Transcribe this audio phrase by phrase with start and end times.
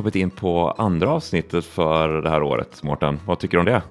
[0.00, 3.20] kommit in på andra avsnittet för det här året, Mårten.
[3.26, 3.82] Vad tycker du om det?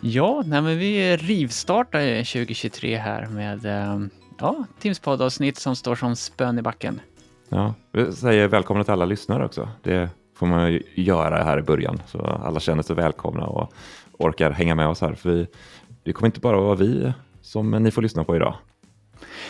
[0.00, 4.00] Ja, nej, men vi rivstartar 2023 här med eh,
[4.38, 7.00] ja, Teams poddavsnitt som står som spön i backen.
[7.48, 9.68] Ja, vi säger välkomna till alla lyssnare också.
[9.82, 13.72] Det får man ju göra här i början så alla känner sig välkomna och
[14.18, 15.14] orkar hänga med oss här.
[15.14, 15.46] För vi,
[16.02, 17.12] det kommer inte bara vara vi
[17.42, 18.54] som ni får lyssna på idag.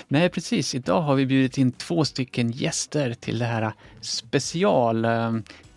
[0.09, 0.75] Nej, precis.
[0.75, 5.33] Idag har vi bjudit in två stycken gäster till det här special eh,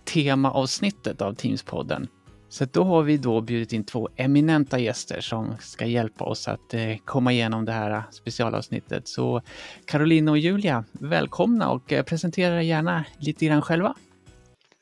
[0.05, 2.07] temaavsnittet av Teams-podden.
[2.49, 6.73] Så då har vi då bjudit in två eminenta gäster som ska hjälpa oss att
[6.73, 9.07] eh, komma igenom det här specialavsnittet.
[9.07, 9.41] Så
[9.85, 13.95] Caroline och Julia, välkomna och eh, presentera er gärna lite grann själva.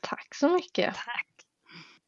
[0.00, 0.94] Tack så mycket.
[0.94, 1.26] Tack.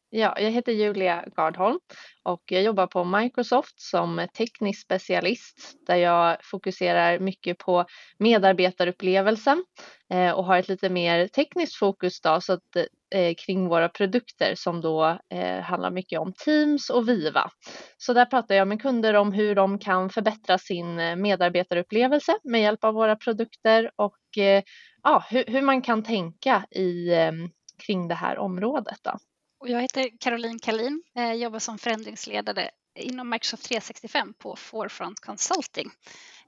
[0.09, 1.79] Ja, jag heter Julia Gardholm
[2.23, 7.85] och jag jobbar på Microsoft som teknisk specialist där jag fokuserar mycket på
[8.17, 9.65] medarbetarupplevelsen
[10.13, 12.77] eh, och har ett lite mer tekniskt fokus då, så att,
[13.15, 17.51] Eh, kring våra produkter som då eh, handlar mycket om Teams och Viva.
[17.97, 22.61] Så där pratar jag med kunder om hur de kan förbättra sin eh, medarbetarupplevelse med
[22.61, 24.17] hjälp av våra produkter och
[25.03, 27.09] ja, hur, man kan tänka i,
[27.85, 28.97] kring det här området.
[29.03, 29.17] Då.
[29.59, 31.03] Och jag heter Caroline Kalin,
[31.35, 32.69] jobbar som förändringsledare
[32.99, 35.89] inom Microsoft 365 på Forefront Consulting.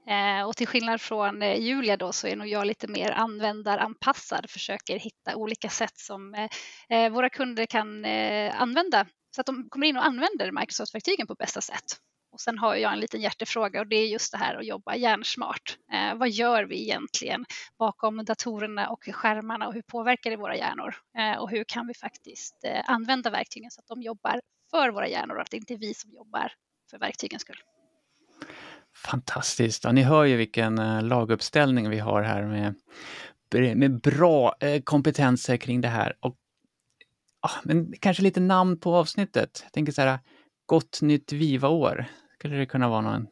[0.06, 4.50] Eh, och till skillnad från eh, Julia då så är nog jag lite mer användaranpassad,
[4.50, 6.48] försöker hitta olika sätt som eh,
[6.88, 11.34] eh våra kunder kan eh, använda så att de kommer in och använder Microsoft-verktygen på
[11.34, 11.84] bästa sätt.
[12.32, 14.96] Och sen har jag en liten hjärtefråga och det är just det här att jobba
[14.96, 15.78] hjärnsmart.
[15.92, 17.44] Eh, vad gör vi egentligen
[17.78, 20.94] bakom datorerna och skärmarna och hur påverkar det våra hjärnor?
[21.18, 24.40] Eh, och hur kan vi faktiskt eh, använda verktygen så att de jobbar
[24.70, 26.52] för våra hjärnor och att det inte är vi som jobbar
[26.90, 27.62] för verktygens skull.
[28.96, 29.84] Fantastiskt.
[29.84, 32.74] Ja, ni hör ju vilken eh, laguppställning vi har här med,
[33.76, 36.16] med bra eh, kompetenser kring det här.
[36.20, 36.36] Och,
[37.46, 39.60] uh, men kanske lite namn på avsnittet.
[39.62, 40.18] Jag tänker så här,
[40.66, 42.06] Gott nytt Viva-år.
[42.38, 43.26] Skulle det kunna vara någon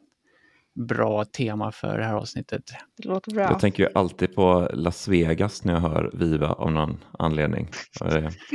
[0.87, 2.61] bra tema för det här avsnittet?
[2.97, 3.43] Det låter bra.
[3.43, 7.69] Jag tänker ju alltid på Las Vegas när jag hör Viva av någon anledning.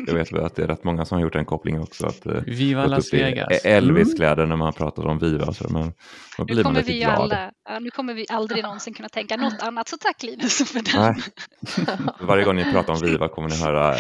[0.07, 2.07] Jag vet väl att det är rätt många som har gjort den kopplingen också.
[2.07, 3.65] Att, eh, Viva Las Vegas.
[3.65, 5.53] Elvis-kläder när man pratar om Viva.
[5.53, 5.93] Så, men
[6.39, 7.15] då blir nu man lite vi glad.
[7.15, 10.93] Alla, ja, nu kommer vi aldrig någonsin kunna tänka något annat, så tack Linus för
[10.93, 11.15] den.
[12.29, 13.95] Varje gång ni pratar om Viva kommer ni höra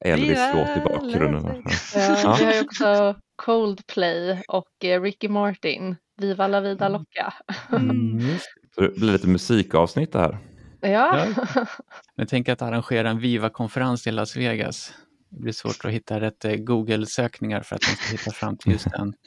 [0.00, 1.62] Elvis-låt i bakgrunden.
[1.94, 7.00] Ja, vi har ju också Coldplay och eh, Ricky Martin, Viva la vida mm.
[7.00, 7.34] locka.
[7.72, 8.20] Mm.
[8.74, 10.38] Så det blir lite musikavsnitt det här.
[10.80, 11.26] Ja.
[12.16, 14.92] Men tänk att arrangera en Viva-konferens i Las Vegas.
[15.30, 18.72] Det blir svårt att hitta rätt eh, Google-sökningar för att man ska hitta fram till
[18.72, 19.14] just den.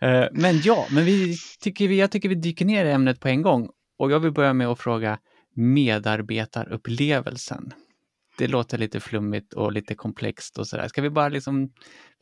[0.00, 3.28] Eh, men ja, men vi tycker vi, jag tycker vi dyker ner i ämnet på
[3.28, 3.68] en gång.
[3.98, 5.18] Och jag vill börja med att fråga
[5.54, 7.72] medarbetarupplevelsen
[8.38, 10.88] det låter lite flummigt och lite komplext och sådär.
[10.88, 11.72] Ska vi bara liksom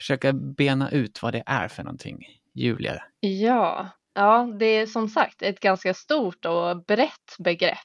[0.00, 2.18] försöka bena ut vad det är för någonting?
[2.54, 3.02] Julia?
[3.20, 7.76] Ja, ja det är som sagt ett ganska stort och brett begrepp.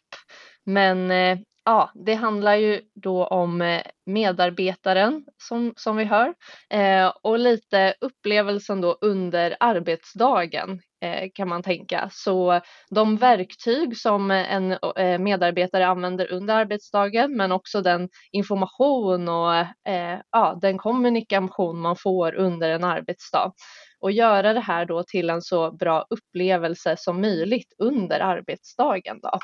[0.63, 6.33] Men eh, ja, det handlar ju då om eh, medarbetaren som, som vi hör
[6.69, 12.09] eh, och lite upplevelsen då under arbetsdagen Eh, kan man tänka.
[12.11, 19.55] Så de verktyg som en eh, medarbetare använder under arbetsdagen men också den information och
[19.89, 23.53] eh, ja, den kommunikation man får under en arbetsdag
[23.99, 29.19] och göra det här då till en så bra upplevelse som möjligt under arbetsdagen.
[29.21, 29.39] Då.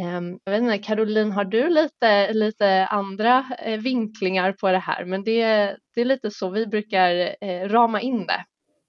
[0.00, 3.44] Ehm, jag vet inte, Caroline, har du lite, lite andra
[3.78, 5.04] vinklingar på det här?
[5.04, 5.44] Men det,
[5.94, 7.36] det är lite så vi brukar
[7.68, 8.44] rama in det.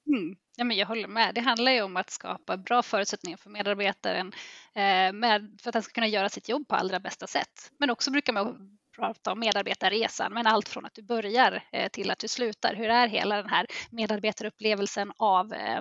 [0.07, 0.35] Mm.
[0.59, 1.35] Ja, men jag håller med.
[1.35, 4.27] Det handlar ju om att skapa bra förutsättningar för medarbetaren
[4.75, 7.71] eh, med, för att den ska kunna göra sitt jobb på allra bästa sätt.
[7.77, 12.11] Men också brukar man prata om medarbetarresan, men allt från att du börjar eh, till
[12.11, 12.75] att du slutar.
[12.75, 15.79] Hur är hela den här medarbetarupplevelsen av eh,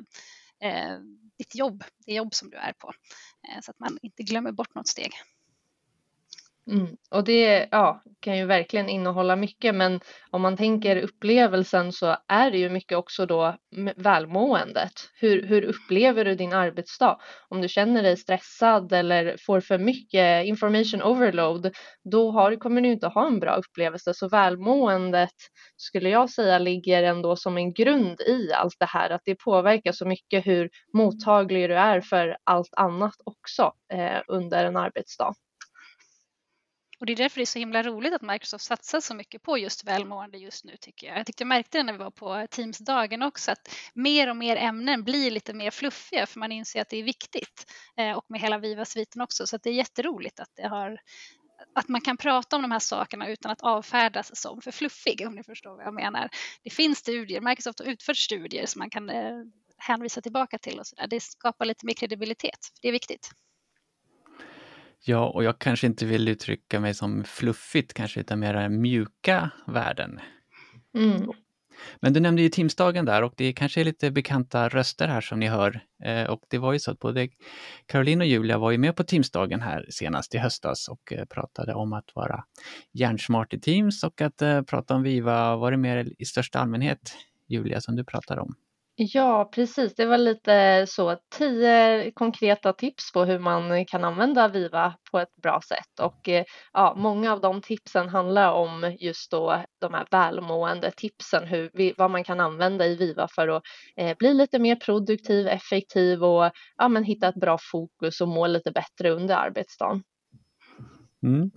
[0.65, 0.99] eh,
[1.39, 2.93] ditt jobb, det jobb som du är på,
[3.49, 5.13] eh, så att man inte glömmer bort något steg.
[6.71, 6.97] Mm.
[7.11, 10.01] Och det ja, kan ju verkligen innehålla mycket men
[10.31, 13.57] om man tänker upplevelsen så är det ju mycket också då
[13.97, 14.93] välmåendet.
[15.21, 17.19] Hur, hur upplever du din arbetsdag?
[17.49, 21.75] Om du känner dig stressad eller får för mycket information overload
[22.05, 24.15] då har, kommer du inte ha en bra upplevelse.
[24.15, 25.35] Så välmåendet
[25.77, 29.93] skulle jag säga ligger ändå som en grund i allt det här att det påverkar
[29.93, 35.35] så mycket hur mottaglig du är för allt annat också eh, under en arbetsdag.
[37.01, 39.59] Och det är därför det är så himla roligt att Microsoft satsar så mycket på
[39.59, 41.19] just välmående just nu tycker jag.
[41.19, 44.57] Jag tyckte jag märkte det när vi var på Teams-dagen också att mer och mer
[44.57, 47.67] ämnen blir lite mer fluffiga för man inser att det är viktigt.
[47.97, 51.01] Eh, och med hela Viva-sviten också så att det är jätteroligt att det har
[51.75, 55.35] att man kan prata om de här sakerna utan att avfärdas som för fluffig, om
[55.35, 56.29] ni förstår vad jag menar.
[56.63, 59.45] Det finns studier, Microsoft har utfört studier som man kan eh,
[59.79, 61.07] hänvisa tillbaka till och så där.
[61.07, 62.59] Det skapar lite mer kredibilitet.
[62.83, 63.31] Det är viktigt.
[65.05, 70.21] Ja, och jag kanske inte vill uttrycka mig som fluffigt kanske, utan mera mjuka värden.
[70.95, 71.33] Mm.
[72.01, 75.41] Men du nämnde ju Teamsdagen där och det kanske är lite bekanta röster här som
[75.41, 75.81] ni hör.
[76.05, 77.29] Eh, och det var ju så att både
[77.87, 81.75] Caroline och Julia var ju med på Teamsdagen här senast i höstas och eh, pratade
[81.75, 82.45] om att vara
[82.93, 85.57] hjärnsmart i Teams och att eh, prata om Viva.
[85.57, 87.15] Var det mer i största allmänhet,
[87.49, 88.55] Julia, som du pratade om?
[89.01, 89.95] Ja, precis.
[89.95, 95.37] Det var lite så tio konkreta tips på hur man kan använda Viva på ett
[95.43, 100.07] bra sätt och eh, ja, många av de tipsen handlar om just då de här
[100.11, 103.63] välmående tipsen, hur vad man kan använda i Viva för att
[103.97, 108.47] eh, bli lite mer produktiv, effektiv och ja, men hitta ett bra fokus och må
[108.47, 110.03] lite bättre under arbetsdagen.
[111.23, 111.51] Mm.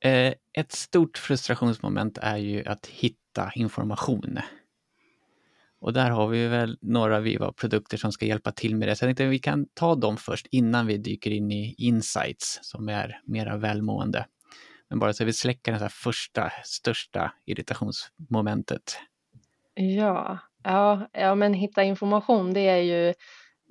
[0.00, 4.38] Eh, ett stort frustrationsmoment är ju att hitta information.
[5.82, 8.96] Och där har vi väl några Viva-produkter som ska hjälpa till med det.
[8.96, 12.58] Så jag tänkte att vi kan ta dem först innan vi dyker in i insights
[12.62, 14.26] som är mera välmående.
[14.90, 18.82] Men bara så vi släcker det här första, största irritationsmomentet.
[19.74, 23.14] Ja, ja, ja, men hitta information det är ju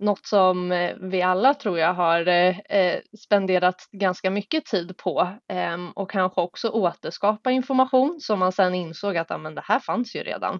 [0.02, 5.38] något som eh, vi alla tror jag har eh, eh spenderat ganska mycket tid på
[5.52, 9.80] eh, och kanske också återskapa information som man sen insåg att ah, men det här
[9.80, 10.60] fanns ju redan.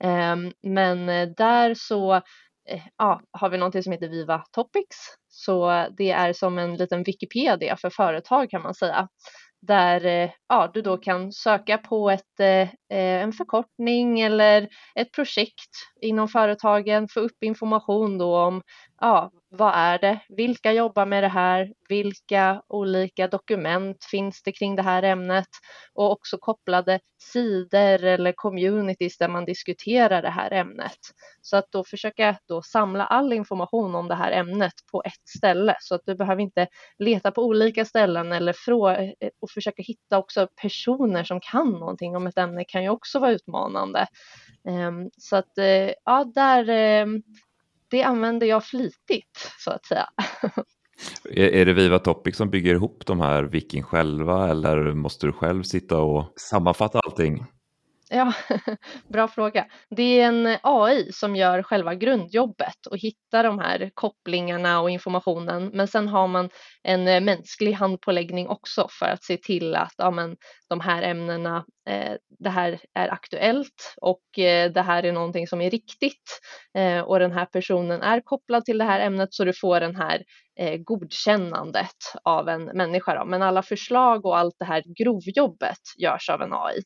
[0.00, 4.96] Ehm, eh, men där så eh, ja, har vi någonting som heter Viva Topics.
[5.28, 9.08] Så det är som en liten Wikipedia för företag kan man säga
[9.60, 12.68] där eh, ja, du då kan söka på ett, eh,
[13.22, 15.70] en förkortning eller ett projekt
[16.00, 18.62] inom företagen, få upp information då om
[19.00, 24.76] ja, vad är det, vilka jobbar med det här, vilka olika dokument finns det kring
[24.76, 25.48] det här ämnet
[25.94, 27.00] och också kopplade
[27.32, 30.98] sidor eller communities där man diskuterar det här ämnet.
[31.42, 35.76] Så att då försöka då samla all information om det här ämnet på ett ställe
[35.80, 36.66] så att du behöver inte
[36.98, 38.88] leta på olika ställen eller frå
[39.40, 43.30] och försöka hitta också personer som kan någonting om ett ämne kan ju också vara
[43.32, 44.06] utmanande.
[44.68, 47.22] Ehm, så att eh, ja, där ehm,
[47.90, 50.08] det använder jag flitigt så att säga.
[51.24, 55.32] Är, är det Viva Topic som bygger ihop de här Viking själva eller måste du
[55.32, 57.44] själv sitta och sammanfatta allting?
[58.10, 58.32] Ja,
[59.08, 59.66] bra fråga.
[59.90, 65.70] Det är en AI som gör själva grundjobbet och hittar de här kopplingarna och informationen.
[65.74, 66.50] Men sen har man
[66.82, 70.36] en eh, mänsklig handpåläggning också för att se till att ja, men,
[70.68, 75.60] de här ämnena, eh, det här är aktuellt och eh, det här är någonting som
[75.60, 76.40] är riktigt
[76.78, 79.96] eh, och den här personen är kopplad till det här ämnet så du får den
[79.96, 80.22] här
[80.60, 83.14] eh, godkännandet av en människa.
[83.14, 83.24] Då.
[83.24, 86.82] Men alla förslag och allt det här grovjobbet görs av en AI.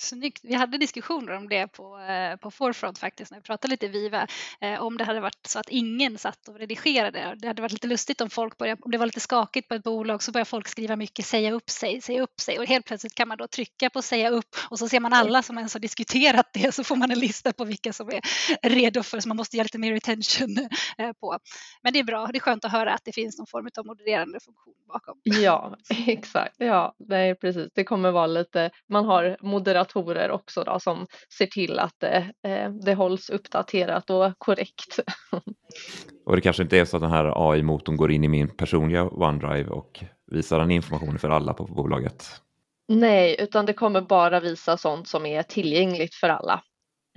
[0.00, 0.40] Snyggt.
[0.44, 4.26] Vi hade diskussioner om det på, eh, på Forefront faktiskt när vi pratade lite Viva.
[4.60, 7.34] Eh, om det hade varit så att ingen satt och redigerade.
[7.36, 9.82] Det hade varit lite lustigt om folk började, om det var lite skakigt på ett
[9.82, 13.14] bolag så börjar folk skriva mycket säga upp sig, säga upp sig och helt plötsligt
[13.14, 15.80] kan man då trycka på säga upp och så ser man alla som ens har
[15.80, 18.20] diskuterat det så får man en lista på vilka som är
[18.68, 21.38] redo för så man måste ge lite mer retention eh, på.
[21.82, 23.86] Men det är bra, det är skönt att höra att det finns någon form av
[23.86, 25.20] modererande funktion bakom.
[25.22, 25.76] Ja,
[26.06, 26.54] exakt.
[26.58, 27.68] Ja, det är precis.
[27.74, 31.06] Det kommer vara lite, man har moderat datorer också då, som
[31.38, 34.98] ser till att det, eh, det hålls uppdaterat och korrekt.
[36.26, 39.04] och det kanske inte är så att den här AI-motorn går in i min personliga
[39.04, 42.42] OneDrive och visar den informationen för alla på bolaget?
[42.88, 46.62] Nej, utan det kommer bara visa sånt som är tillgängligt för alla.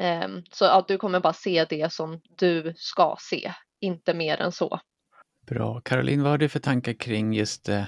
[0.01, 4.51] Ehm, så att du kommer bara se det som du ska se, inte mer än
[4.51, 4.79] så.
[5.47, 5.81] Bra.
[5.81, 7.83] Caroline, vad har du för tankar kring just eh,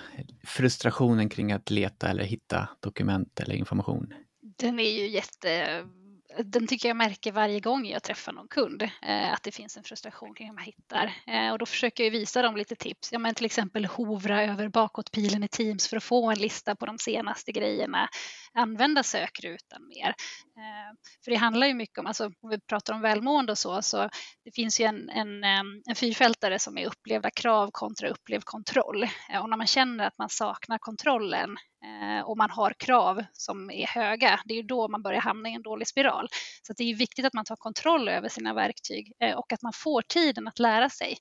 [0.47, 4.13] frustrationen kring att leta eller hitta dokument eller information?
[4.57, 5.83] Den är ju jätte
[6.37, 9.83] den tycker jag märker varje gång jag träffar någon kund, eh, att det finns en
[9.83, 11.13] frustration kring hur man hittar.
[11.27, 13.11] Eh, och då försöker jag visa dem lite tips.
[13.11, 16.85] Ja, men till exempel hovra över bakåtpilen i Teams för att få en lista på
[16.85, 18.09] de senaste grejerna.
[18.53, 20.15] Använda sökrutan mer.
[20.57, 23.81] Eh, för det handlar ju mycket om, alltså, om vi pratar om välmående och så,
[23.81, 24.09] så
[24.43, 29.03] det finns ju en, en, en fyrfältare som är upplevda krav kontra upplevd kontroll.
[29.03, 33.71] Eh, och när man känner att man saknar kontrollen eh, och man har krav som
[33.71, 36.27] är höga, det är ju då man börjar hamna i en dålig spiral.
[36.61, 40.01] Så det är viktigt att man tar kontroll över sina verktyg och att man får
[40.01, 41.17] tiden att lära sig.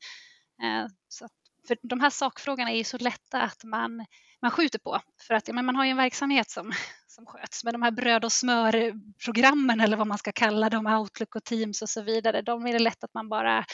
[1.08, 1.32] Så att,
[1.68, 4.06] för de här sakfrågorna är ju så lätta att man,
[4.42, 5.00] man skjuter på.
[5.26, 6.72] För att men man har ju en verksamhet som,
[7.06, 7.64] som sköts.
[7.64, 11.82] Men de här bröd och smörprogrammen eller vad man ska kalla dem, Outlook och Teams
[11.82, 13.64] och så vidare, de är det lätt att man bara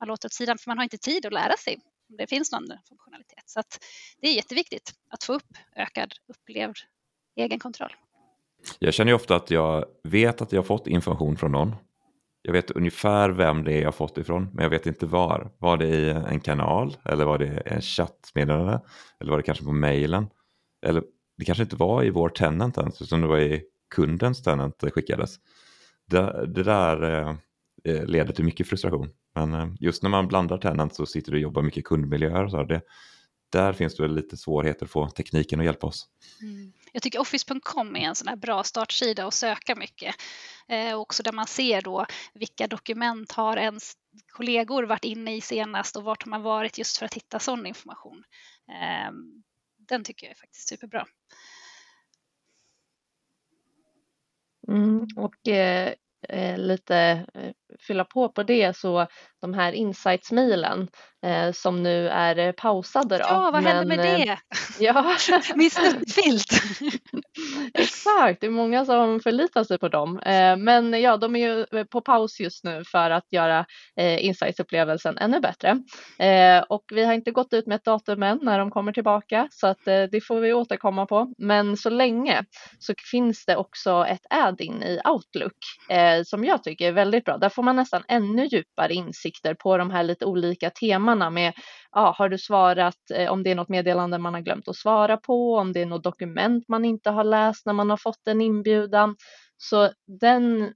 [0.00, 1.78] man låter åt sidan för man har inte tid att lära sig
[2.10, 3.42] om det finns någon funktionalitet.
[3.46, 3.78] Så att
[4.20, 6.76] det är jätteviktigt att få upp ökad upplevd
[7.36, 7.92] egenkontroll.
[8.78, 11.74] Jag känner ju ofta att jag vet att jag fått information från någon.
[12.48, 15.50] Jag vet ungefär vem det är jag fått ifrån, men jag vet inte var.
[15.58, 18.80] Var det i en kanal eller var det en chattmeddelande?
[19.20, 20.26] Eller var det kanske på mejlen?
[20.86, 21.02] Eller
[21.38, 23.62] det kanske inte var i vår tenant ens, utan det var i
[23.94, 25.36] kundens tenant det skickades.
[26.10, 27.34] Det, det där eh,
[27.84, 29.08] eh leder till mycket frustration.
[29.34, 32.50] Men eh, just när man blandar tenant så sitter du och jobbar mycket kundmiljöer och
[32.50, 32.64] så.
[32.64, 32.80] Det,
[33.52, 36.06] där finns det väl lite svårigheter att få tekniken att hjälpa oss.
[36.42, 36.72] Mm.
[36.92, 40.14] Jag tycker Office.com är en sån här bra startsida att söka mycket.
[40.68, 43.92] Eh, också där man ser då vilka dokument har ens
[44.32, 47.66] kollegor varit inne i senast och vart har man varit just för att hitta sån
[47.66, 48.24] information.
[48.68, 49.12] Eh,
[49.88, 51.06] den tycker jag är faktiskt superbra.
[54.68, 55.94] Mm, och eh,
[56.28, 59.06] eh lite eh, fylla på på det så
[59.40, 60.88] de här insights-mailen
[61.22, 63.18] eh, som nu är eh, pausade.
[63.18, 63.24] Då.
[63.28, 64.28] Ja, vad hände med det?
[64.28, 64.38] Eh,
[64.78, 65.16] ja.
[65.54, 66.52] Min snuttfilt.
[67.74, 70.18] Exakt, det är många som förlitar sig på dem.
[70.18, 73.66] Eh, men ja, de är ju eh, på paus just nu för att göra
[73.96, 75.82] eh, insights-upplevelsen ännu bättre.
[76.68, 79.66] Och vi har inte gått ut med ett datum än när de kommer tillbaka så
[79.66, 81.34] att det får vi återkomma på.
[81.38, 82.44] Men så länge
[82.78, 85.56] så finns det också ett add-in i Outlook
[86.24, 87.38] som jag tycker är väldigt bra.
[87.38, 88.94] Där får man nästan ännu djupare
[89.28, 91.52] åsikter på de här lite olika temana med
[91.92, 95.16] ja, har du svarat eh, om det är något meddelande man har glömt att svara
[95.16, 98.40] på, om det är något dokument man inte har läst när man har fått en
[98.40, 99.16] inbjudan.
[99.56, 100.70] Så den eh,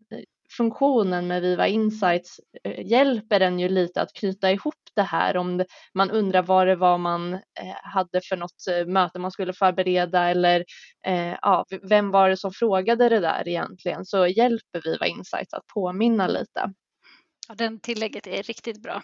[0.57, 5.65] funktionen med Viva Insights eh, hjälper en ju lite att knyta ihop det här om
[5.95, 7.41] man undrar vad det var man
[7.83, 10.65] hade för något möte man skulle förbereda eller
[11.43, 16.27] ja, vem var det som frågade det där egentligen så hjälper Viva Insights att påminna
[16.27, 16.73] lite.
[17.53, 19.03] Ja, den tillägget är riktigt bra.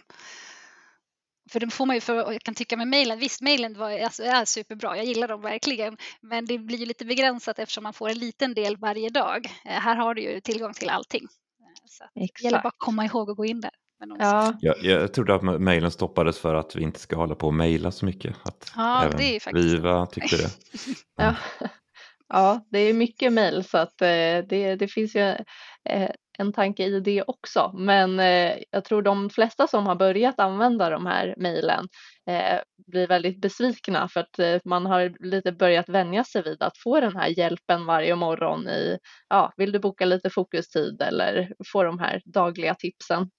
[1.50, 4.44] För det får man ju, för jag kan tycka med mejlen, visst mejlen alltså, är
[4.44, 8.18] superbra, jag gillar dem verkligen, men det blir ju lite begränsat eftersom man får en
[8.18, 9.46] liten del varje dag.
[9.64, 11.22] Eh, här har du ju tillgång till allting.
[11.22, 13.70] Eh, så det gäller bara att komma ihåg att gå in där.
[14.18, 14.54] Ja.
[14.60, 17.90] Jag, jag trodde att mejlen stoppades för att vi inte ska hålla på och mejla
[17.90, 18.36] så mycket.
[18.42, 20.50] Att ja, även det är faktiskt Viva tyckte det.
[21.16, 21.34] ja.
[22.28, 25.36] ja, det är mycket mejl så att eh, det, det finns ju
[26.38, 27.72] en tanke i det också.
[27.74, 31.88] Men eh, jag tror de flesta som har börjat använda de här mejlen
[32.30, 36.78] eh, blir väldigt besvikna för att eh, man har lite börjat vänja sig vid att
[36.78, 41.82] få den här hjälpen varje morgon i, ja, vill du boka lite fokustid eller få
[41.82, 43.30] de här dagliga tipsen.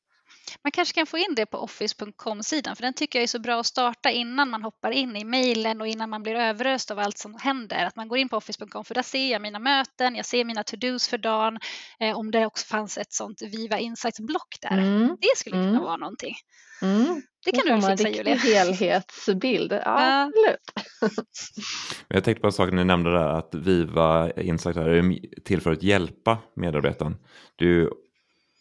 [0.64, 3.60] Man kanske kan få in det på office.com-sidan för den tycker jag är så bra
[3.60, 7.18] att starta innan man hoppar in i mejlen och innan man blir överöst av allt
[7.18, 7.86] som händer.
[7.86, 10.64] Att man går in på office.com för där ser jag mina möten, jag ser mina
[10.64, 11.60] to-dos för dagen.
[12.00, 14.78] Eh, om det också fanns ett sånt Viva Insights-block där.
[14.78, 15.18] Mm.
[15.22, 15.84] Det skulle kunna mm.
[15.84, 16.36] vara någonting.
[16.82, 17.22] Mm.
[17.46, 18.36] Det kan du fixa Julia.
[18.36, 19.72] helhetsbild.
[19.72, 20.72] Ja, absolut.
[22.08, 25.84] jag tänkte på en sak ni nämnde där att Viva Insights är till för att
[25.84, 27.18] hjälpa medarbetaren.
[27.56, 27.90] Du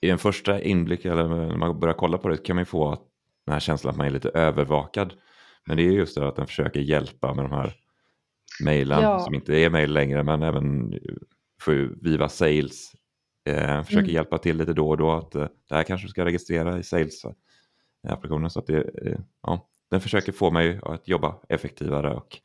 [0.00, 2.99] i en första inblick eller när man börjar kolla på det kan man ju få
[3.47, 5.12] den här känslan att man är lite övervakad.
[5.67, 7.75] Men det är just det att den försöker hjälpa med de här
[8.64, 9.21] mejlen ja.
[9.21, 10.95] som inte är mejl längre men även
[11.61, 12.93] för Viva Sales
[13.45, 14.14] eh, försöker mm.
[14.14, 16.83] hjälpa till lite då och då att eh, det här kanske du ska registrera i
[16.83, 22.38] Sales-applikationen så att det, eh, ja, den försöker få mig att jobba effektivare och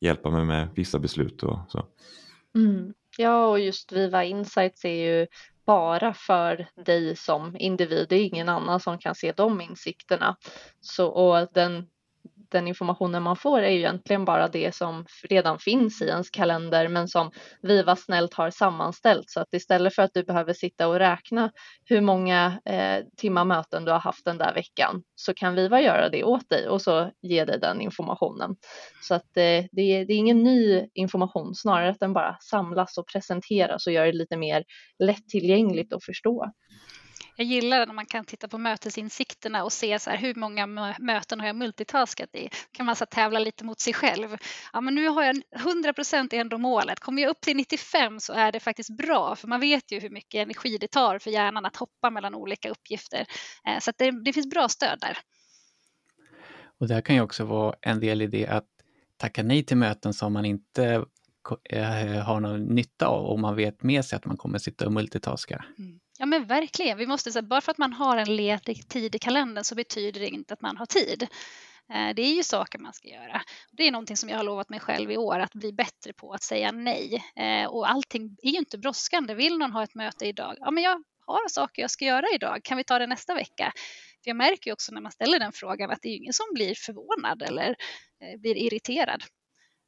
[0.00, 1.86] hjälpa mig med vissa beslut och så.
[2.54, 2.94] Mm.
[3.18, 5.26] Ja, och just Viva Insights är ju
[5.66, 8.06] bara för dig som individ.
[8.08, 10.36] Det är ingen annan som kan se de insikterna.
[10.80, 11.86] Så, och den
[12.52, 16.88] den informationen man får är ju egentligen bara det som redan finns i ens kalender
[16.88, 17.30] men som
[17.62, 21.50] Viva snällt har sammanställt så att istället för att du behöver sitta och räkna
[21.84, 26.08] hur många eh, timmar möten du har haft den där veckan så kan Viva göra
[26.08, 28.56] det åt dig och så ge dig den informationen.
[29.02, 32.98] Så att eh, det, är, det är ingen ny information, snarare att den bara samlas
[32.98, 34.64] och presenteras och gör det lite mer
[34.98, 36.52] lättillgängligt att förstå
[37.36, 40.66] jag gillar när man kan titta på mötesinsikterna och se så här, hur många
[40.98, 42.48] möten har jag multitaskat i.
[42.72, 44.36] kan man så tävla lite mot sig själv.
[44.72, 47.00] Ja, men nu har jag 100 procent är ändå målet.
[47.00, 50.10] Kommer jag upp till 95 så är det faktiskt bra, för man vet ju hur
[50.10, 53.26] mycket energi det tar för hjärnan att hoppa mellan olika uppgifter.
[53.68, 55.18] Eh, så det, det finns bra stöd där.
[56.78, 58.68] Och det här kan ju också vara en del i det att
[59.16, 61.04] tacka nej till möten som man inte
[61.70, 64.92] eh, har någon nytta av och man vet med sig att man kommer sitta och
[64.92, 65.64] multitaska.
[65.78, 66.01] Mm.
[66.22, 69.18] Ja men verkligen, vi måste säga bara för att man har en ledig tid i
[69.18, 71.22] kalendern så betyder det inte att man har tid.
[71.92, 73.42] Eh, det är ju saker man ska göra.
[73.72, 76.32] Det är någonting som jag har lovat mig själv i år att bli bättre på
[76.32, 77.24] att säga nej.
[77.36, 79.34] Eh, och allting är ju inte brådskande.
[79.34, 80.56] Vill någon ha ett möte idag?
[80.60, 82.60] Ja, men jag har saker jag ska göra idag.
[82.64, 83.72] Kan vi ta det nästa vecka?
[84.24, 86.46] För jag märker ju också när man ställer den frågan att det är ingen som
[86.54, 87.70] blir förvånad eller
[88.20, 89.22] eh, blir irriterad.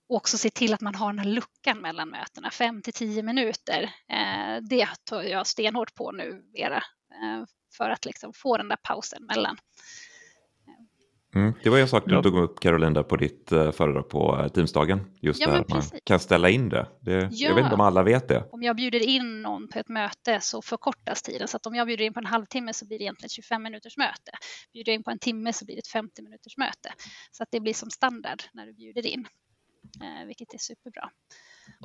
[0.08, 3.22] Och också se till att man har den här luckan mellan mötena, 5 till 10
[3.22, 3.82] minuter.
[4.08, 7.44] Eh, det tar jag stenhårt på nu, Vera, eh,
[7.76, 9.56] för att liksom få den där pausen mellan.
[11.34, 12.22] Mm, det var en sak du Ja.
[12.22, 15.00] tog upp Caroline på ditt uh, föredrag på Teamsdagen.
[15.20, 16.88] Just Ja, där man kan ställa in det.
[17.00, 17.28] det Ja.
[17.48, 18.48] Jag vet inte om alla vet det.
[18.52, 21.48] Om jag bjuder in någon på ett möte så förkortas tiden.
[21.48, 23.62] Så att om jag bjuder in på en halvtimme så blir det egentligen ett 25
[23.62, 24.30] minuters möte.
[24.72, 26.92] Bjuder jag in på en timme så blir det ett 50 minuters möte.
[27.30, 29.26] Så att det blir som standard när du bjuder in.
[30.02, 31.10] Eh, vilket är superbra.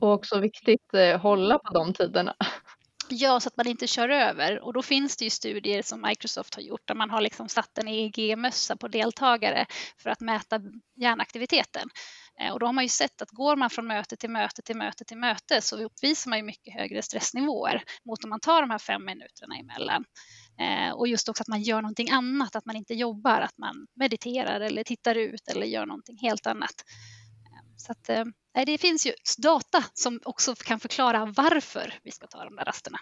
[0.01, 2.35] Och också viktigt eh, hålla på de tiderna.
[3.11, 4.59] Ja, så att man inte kör över.
[4.59, 7.77] Och då finns det ju studier som Microsoft har gjort där man har liksom satt
[7.77, 9.65] en EEG-mössa på deltagare
[9.97, 10.61] för att mäta
[10.95, 11.89] hjärnaktiviteten.
[12.39, 14.77] Eh, Och då har man ju sett att går man från möte till möte till
[14.77, 18.69] möte till möte så uppvisar man ju mycket högre stressnivåer mot om man tar de
[18.69, 20.05] här fem minuterna emellan.
[20.59, 23.87] Eh, Och just också att man gör någonting annat, att man inte jobbar, att man
[23.95, 26.75] mediterar eller tittar ut eller gör någonting helt annat.
[27.79, 28.25] Så att, eh,
[28.65, 32.99] det finns ju data som också kan förklara varför vi ska ta de där rasterna.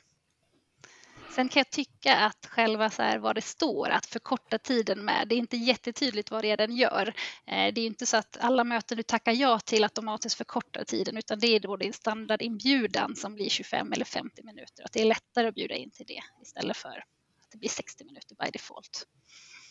[1.38, 5.28] Sen kan jag tycka att själva så här vad det står, att förkorta tiden med,
[5.28, 7.08] det är inte jättetydligt vad det är den gör.
[7.46, 11.18] Eh, det är inte så att alla möten du tackar ja till automatiskt förkortar tiden,
[11.18, 14.84] utan det är då din standardinbjudan som blir 25 eller 50 minuter.
[14.84, 16.98] Att det är lättare att bjuda in till det istället för
[17.44, 19.08] att det blir 60 minuter by default.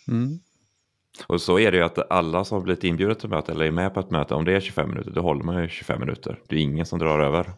[0.09, 0.41] Mm.
[1.27, 3.71] Och så är det ju att alla som har blivit inbjudet till möte eller är
[3.71, 6.41] med på ett möte, om det är 25 minuter, då håller man ju 25 minuter.
[6.49, 7.53] Det är ingen som drar över.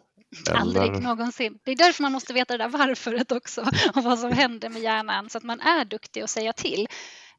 [0.53, 1.59] Aldrig Eller- någonsin.
[1.63, 3.61] Det är därför man måste veta det där varföret också
[3.95, 6.87] och vad som händer med hjärnan så att man är duktig att säga till.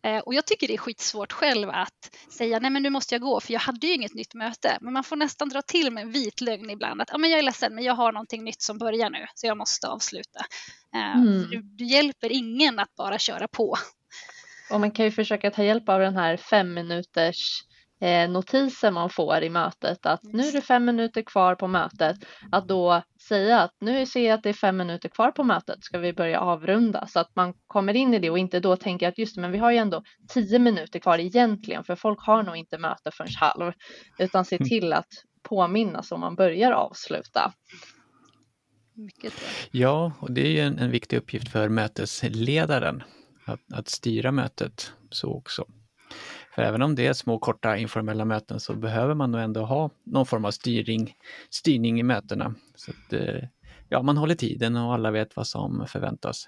[0.03, 3.23] Eh, Och jag tycker det är skitsvårt själv att säga nej men nu måste jag
[3.23, 4.79] gå för jag hade ju inget nytt möte.
[4.81, 7.39] Men man får nästan dra till med en vit lögn ibland att ja, men jag
[7.39, 10.41] är ledsen men jag har någonting nytt som börjar nu så jag måste avsluta.
[10.95, 11.51] Eh, Mm.
[11.77, 13.77] du hjälper ingen att bara köra på.
[14.71, 17.63] Och man kan ju försöka ta hjälp av den här fem minuters
[18.01, 22.17] eh, notisen man får i mötet att nu är det fem minuter kvar på mötet.
[22.53, 25.85] Att då säga att nu ser jag att det är fem minuter kvar på mötet,
[25.85, 27.07] ska vi börja avrunda?
[27.07, 29.53] Så att man kommer in i det och inte då tänker att just det, men
[29.53, 33.35] vi har ju ändå tio minuter kvar egentligen, för folk har nog inte möte förrän
[33.41, 33.73] halv,
[34.19, 35.09] utan se till att
[35.43, 37.53] påminna så man börjar avsluta.
[39.71, 43.03] Ja, och det är ju en, en viktig uppgift för mötesledaren
[43.45, 45.65] att, att styra mötet så också.
[46.55, 49.91] För även om det är små korta informella möten så behöver man nog ändå ha
[50.05, 51.15] någon form av styrning,
[51.51, 52.55] styrning i mötena.
[52.75, 53.49] Så att eh,
[53.89, 56.47] ja, man håller tiden och alla vet vad som förväntas.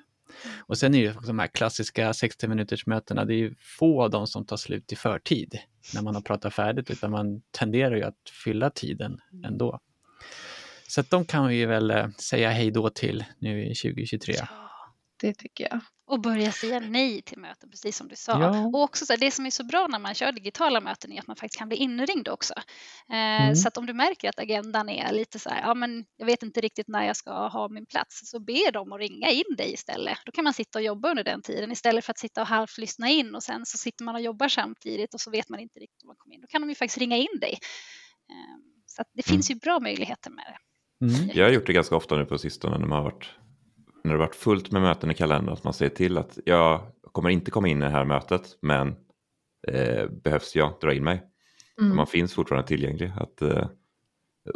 [0.67, 4.11] Och sen är ju de här klassiska 60 minuters mötena, det är ju få av
[4.11, 5.59] dem som tar slut i förtid
[5.95, 9.81] när man har pratat färdigt, utan man tenderar ju att fylla tiden ändå.
[10.89, 14.35] Så att de kan vi väl eh, säga hej då till nu i 2023.
[14.39, 14.47] Ja.
[15.21, 15.81] Det tycker jag.
[16.13, 18.33] Och börja säga nej till möten, precis som du sa.
[18.41, 18.67] Ja.
[18.67, 21.19] Och också så här, det som är så bra när man kör digitala möten är
[21.19, 22.55] att man faktiskt kan bli inringd också.
[23.13, 23.55] Eh, Mm.
[23.57, 26.43] Så att om du märker att agendan är lite så här, ja men jag vet
[26.43, 29.73] inte riktigt när jag ska ha min plats, så be dem att ringa in dig
[29.73, 30.19] istället.
[30.27, 32.79] Då kan man sitta och jobba under den tiden istället för att sitta och halvt
[32.79, 35.79] lyssna in och sen så sitter man och jobbar samtidigt och så vet man inte
[35.81, 36.41] riktigt om man kommer in.
[36.41, 37.59] Då kan de ju faktiskt ringa in dig.
[38.31, 40.59] Eh, Så att det finns ju bra möjligheter med det.
[41.07, 41.31] Mm.
[41.35, 43.31] Jag har gjort det ganska ofta nu på sistone när, man har varit,
[44.05, 45.53] när det varit fullt med möten i kalendern.
[45.53, 46.81] Att man säger till att jag
[47.13, 48.89] kommer inte komma in i det här mötet men
[49.69, 51.23] eh, behövs jag dra in mig.
[51.81, 51.97] Mm.
[51.97, 53.13] Man finns fortfarande tillgänglig.
[53.17, 53.67] Att, eh,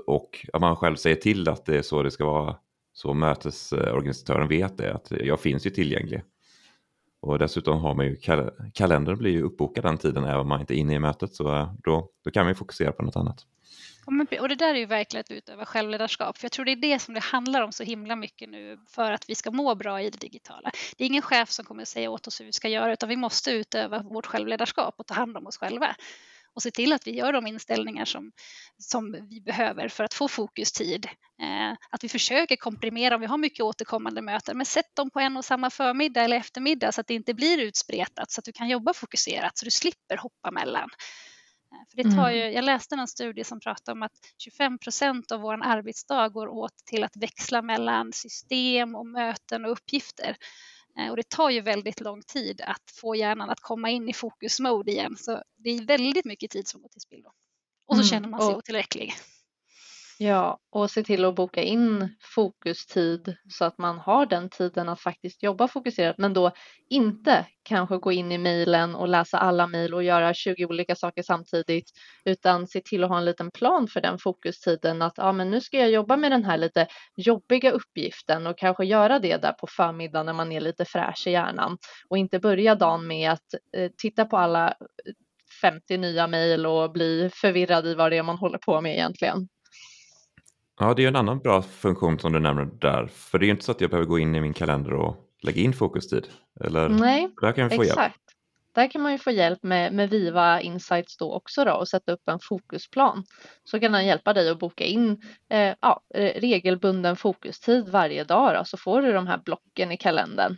[0.06, 2.56] och att man själv säger till att det är så det ska vara.
[2.92, 6.22] Så mötesorganisatören vet det, att jag finns ju tillgänglig.
[7.20, 10.60] Och dessutom har man ju kal- kalendern blir ju uppbokad den tiden även om man
[10.60, 11.34] inte är inne i mötet.
[11.34, 13.46] Så eh, då, då kan man ju fokusera på något annat.
[14.06, 16.38] Ja, Och det där är ju verkligen att utöva självledarskap.
[16.38, 19.12] För jag tror det är det som det handlar om så himla mycket nu för
[19.12, 20.70] att vi ska må bra i det digitala.
[20.96, 23.08] Det är ingen chef som kommer att säga åt oss hur vi ska göra utan
[23.08, 25.96] vi måste utöva vårt självledarskap och ta hand om oss själva.
[26.54, 28.32] Och se till att vi gör de inställningar som,
[28.78, 31.06] som vi behöver för att få fokustid.
[31.42, 35.20] Eh, att vi försöker komprimera om vi har mycket återkommande möten, men sätt dem på
[35.20, 38.52] en och samma förmiddag eller eftermiddag så att det inte blir utspretat så att du
[38.52, 40.90] kan jobba fokuserat så du slipper hoppa mellan.
[41.76, 45.32] Eh, För det tar ju, jag läste en studie som pratade om att 25 procent
[45.32, 50.36] av vår arbetsdag går åt till att växla mellan system och möten och uppgifter.
[50.98, 54.12] Eh, Och det tar ju väldigt lång tid att få hjärnan att komma in i
[54.12, 55.16] fokusmode igen.
[55.18, 57.28] Så det är väldigt mycket tid som går till spillo.
[57.86, 59.14] Och så Mm, känner man sig och- otillräcklig.
[60.18, 65.00] Ja, och se till att boka in fokustid så att man har den tiden att
[65.00, 66.50] faktiskt jobba fokuserat, men då
[66.90, 71.22] inte kanske gå in i mejlen och läsa alla mejl och göra 20 olika saker
[71.22, 71.90] samtidigt,
[72.24, 75.60] utan se till att ha en liten plan för den fokustiden att ja, men nu
[75.60, 79.66] ska jag jobba med den här lite jobbiga uppgiften och kanske göra det där på
[79.66, 83.90] förmiddagen när man är lite fräsch i hjärnan och inte börja dagen med att eh,
[83.96, 84.74] titta på alla
[85.60, 89.48] 50 nya mejl och bli förvirrad i vad det är man håller på med egentligen.
[90.78, 93.06] Ja, det är en annan bra funktion som du nämner där.
[93.06, 95.16] För det är ju inte så att jag behöver gå in i min kalender och
[95.42, 96.26] lägga in fokustid.
[96.60, 96.88] Eller?
[96.88, 97.98] Nej, där kan jag få exakt.
[97.98, 98.14] Hjälp.
[98.74, 102.12] Där kan man ju få hjälp med, med Viva Insights då också då och sätta
[102.12, 103.24] upp en fokusplan.
[103.64, 108.64] Så kan den hjälpa dig att boka in eh, ja, regelbunden fokustid varje dag då,
[108.64, 110.56] så får du de här blocken i kalendern.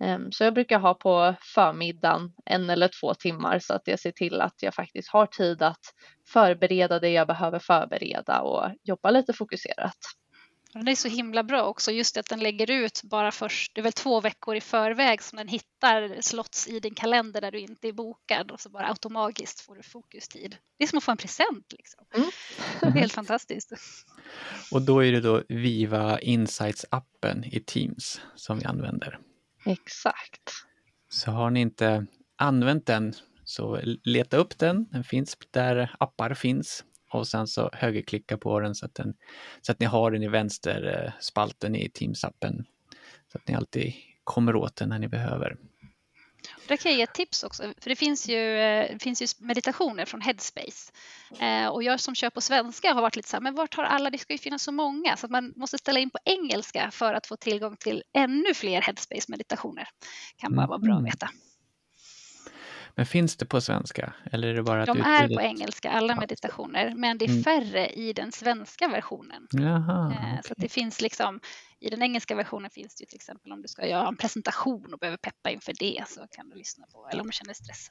[0.00, 4.12] Ehm, så jag brukar ha på förmiddagen en eller två timmar så att jag ser
[4.12, 5.80] till att jag faktiskt har tid att
[6.28, 9.96] förbereda det jag behöver förbereda och jobba lite fokuserat.
[10.72, 13.82] Den är så himla bra också, just att den lägger ut bara först, det är
[13.82, 17.88] väl två veckor i förväg som den hittar slots i din kalender där du inte
[17.88, 20.56] är bokad och så bara automatiskt får du fokustid.
[20.78, 22.04] Det är som att få en present liksom.
[22.14, 22.30] Mm.
[22.80, 23.72] Det är helt fantastiskt.
[24.72, 29.18] Och då är det då Viva Insights-appen i Teams som vi använder.
[29.66, 30.50] Exakt.
[31.08, 33.12] Så har ni inte använt den
[33.44, 34.86] så leta upp den.
[34.90, 39.14] Den finns där appar finns och sen så högerklicka på den så att, den,
[39.60, 42.64] så att ni har den i vänsterspalten i Teams-appen.
[43.32, 43.92] Så att ni alltid
[44.24, 45.56] kommer åt den när ni behöver.
[46.68, 49.26] Där kan jag ge ett tips också, för det finns ju, eh, det finns ju
[49.38, 50.92] meditationer från Headspace.
[51.40, 53.84] Eh, och jag som kör på svenska har varit lite så här, men vart har
[53.84, 57.14] alla, det ska ju finnas så många, så man måste ställa in på engelska för
[57.14, 59.88] att få tillgång till ännu fler Headspace meditationer.
[60.36, 61.04] Kan bara vara bra att mm.
[61.10, 61.30] veta.
[62.96, 64.12] Men finns det på svenska?
[64.32, 67.42] Eller är det bara De är på engelska, alla meditationer, men det är mm.
[67.42, 69.46] färre i den svenska versionen.
[69.50, 70.32] Jaha, okay.
[70.32, 71.40] Eh, så det finns liksom,
[71.80, 74.98] i den engelska versionen finns det till exempel om du ska göra en presentation och
[74.98, 77.88] behöver peppa inför det så kan du lyssna på, eller om du känner stress.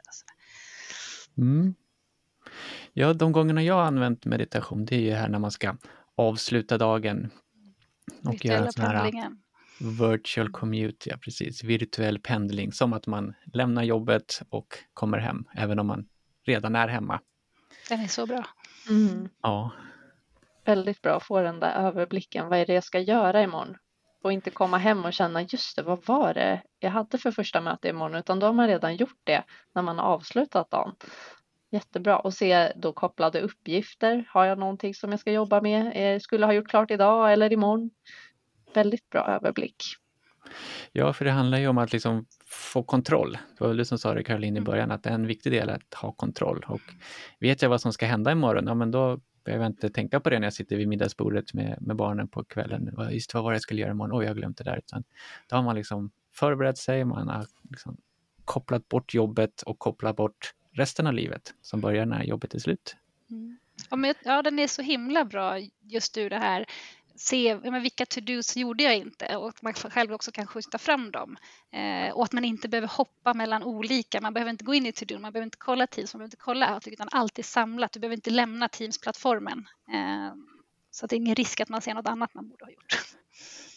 [1.38, 1.76] Mm.
[2.94, 5.78] Ja, de gångerna jag har använt meditation, det är ju här när man ska
[6.16, 7.32] avsluta dagen.
[8.24, 9.12] Och göra sån här
[9.80, 11.64] Virtual commute, ja precis.
[11.64, 16.08] Virtuell pendling, som att man lämnar jobbet och kommer hem, även om man
[16.46, 17.20] redan är hemma.
[17.90, 18.46] Den är så bra.
[18.90, 19.30] Mm.
[19.42, 19.72] Ja.
[20.66, 22.50] Väldigt bra att få den där överblicken.
[22.50, 23.78] Vad är det jag ska göra imorgon?
[24.24, 27.62] Och inte komma hem och känna, just det, vad var det jag hade för första
[27.62, 28.16] möte imorgon?
[28.16, 30.96] Utan då har man redan gjort det när man har avslutat dagen.
[31.72, 32.20] Jättebra.
[32.20, 34.26] Och se då kopplade uppgifter.
[34.30, 35.92] Har jag någonting som jag ska jobba med?
[35.96, 37.90] Eh, skulle ha gjort klart idag eller imorgon?
[38.76, 39.84] Väldigt bra överblick.
[40.92, 43.32] Ja, för det handlar ju om att liksom få kontroll.
[43.32, 44.64] Det var väl du som sa det Caroline i mm.
[44.64, 46.66] början, att en viktig del är att ha kontroll.
[46.68, 46.82] Och
[47.40, 50.30] vet jag vad som ska hända imorgon, ja men då behöver jag inte tänka på
[50.30, 52.96] det när jag sitter vid middagsbordet med, med barnen på kvällen.
[53.12, 54.20] Just vad var det jag skulle göra imorgon?
[54.20, 54.78] Oj, jag har glömt det där.
[54.78, 55.04] Utan
[55.50, 57.98] då har man liksom förberett sig, man har liksom
[58.46, 62.96] kopplat bort jobbet och kopplat bort resten av livet som börjar när jobbet är slut.
[63.30, 63.58] Mm.
[63.90, 66.66] Ja, men, ja, den är så himla bra just ur det här
[67.16, 71.12] se men vilka to-dos gjorde jag inte och att man själv också kan skjuta fram
[71.12, 71.38] dem.
[71.72, 74.92] Eh, och att man inte behöver hoppa mellan olika, man behöver inte gå in i
[74.92, 77.92] to-do, man behöver inte kolla Teams, man behöver inte kolla Outlook utan allt är samlat.
[77.92, 79.66] Du behöver inte lämna Teams-plattformen.
[79.94, 80.36] Eh,
[80.92, 83.16] så att det är ingen risk att man ser något annat man borde ha gjort.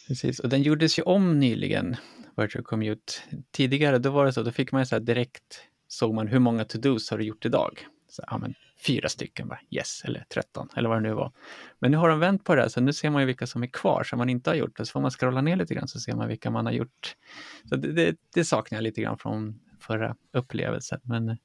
[0.07, 1.95] Precis, och den gjordes ju om nyligen,
[2.37, 3.13] Virtual Commute.
[3.51, 6.65] Tidigare då var det så, då fick man så här direkt, såg man hur många
[6.65, 7.87] to-dos har du gjort idag?
[8.09, 11.31] Så, ja, men fyra stycken, bara, yes, eller 13 eller vad det nu var.
[11.79, 13.67] Men nu har de vänt på det, så nu ser man ju vilka som är
[13.67, 14.77] kvar som man inte har gjort.
[14.77, 17.15] Så får man scrolla ner lite grann så ser man vilka man har gjort.
[17.69, 20.99] Så det, det, det saknar jag lite grann från förra upplevelsen.
[21.03, 21.37] Men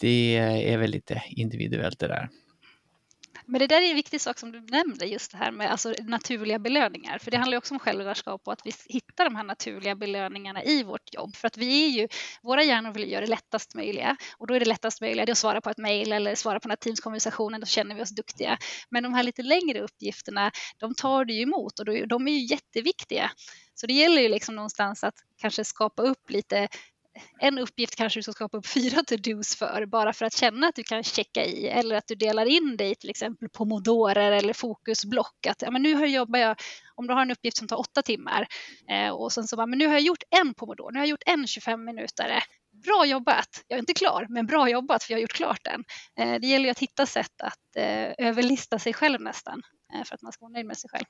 [0.00, 0.36] det
[0.72, 2.28] är väl lite individuellt det där.
[3.52, 5.94] Men det där är en viktig sak som du nämnde, just det här med alltså,
[6.02, 7.18] naturliga belöningar.
[7.18, 10.82] För det handlar också om självledarskap och att vi hittar de här naturliga belöningarna i
[10.82, 11.36] vårt jobb.
[11.36, 12.08] För att vi är ju,
[12.42, 15.38] våra hjärnor vill göra det lättast möjliga och då är det lättast möjliga det att
[15.38, 18.58] svara på ett mejl eller svara på den här Teams-konversationen, då känner vi oss duktiga.
[18.90, 22.46] Men de här lite längre uppgifterna, de tar du ju emot och de är ju
[22.46, 23.30] jätteviktiga.
[23.74, 26.68] Så det gäller ju liksom någonstans att kanske skapa upp lite
[27.38, 30.74] en uppgift kanske du ska skapa upp fyra to-dos för bara för att känna att
[30.74, 35.46] du kan checka i eller att du delar in dig till exempel pomodorer eller fokusblock.
[35.46, 36.56] Att ja, men nu har jobbar jag,
[36.94, 38.46] om du har en uppgift som tar åtta timmar
[38.88, 41.10] eh, och sen så bara, men nu har jag gjort en pomodor, nu har jag
[41.10, 42.42] gjort en 25 minutare.
[42.84, 43.64] Bra jobbat!
[43.68, 45.84] Jag är inte klar, men bra jobbat för jag har gjort klart den.
[46.18, 49.62] Eh, det gäller ju att hitta sätt att eh, överlista sig själv nästan
[49.94, 51.04] eh, för att man ska vara nöjd med sig själv.